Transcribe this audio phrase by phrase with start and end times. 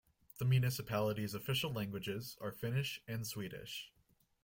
[0.39, 3.91] The municipality's official languages are Finnish and Swedish.